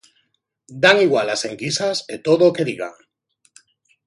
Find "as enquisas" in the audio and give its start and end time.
1.35-1.97